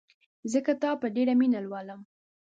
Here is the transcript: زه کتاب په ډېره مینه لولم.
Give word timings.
زه 0.51 0.59
کتاب 0.67 0.95
په 1.01 1.07
ډېره 1.15 1.33
مینه 1.39 1.59
لولم. 1.65 1.99